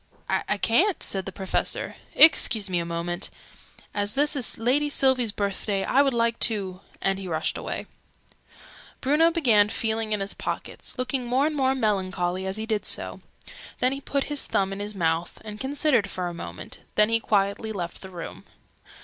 [0.27, 1.95] "I ca'n't," said the Professor.
[2.15, 3.29] "Excuse me a moment.
[3.93, 7.85] As this is Lady Sylvie's birthday, I would like to" and he rushed away.
[8.99, 13.21] Bruno began feeling in his pockets, looking more and more melancholy as he did so:
[13.77, 17.19] then he put his thumb in his mouth, and considered for a minute: then he
[17.19, 18.43] quietly left the room.